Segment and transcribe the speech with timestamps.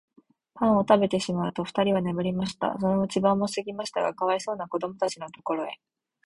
[0.55, 2.75] パンをたべてしまうと、ふたりは眠りました。
[2.79, 5.75] そのうちに晩もすぎましたが、かわいそうなこどもたちのところへ、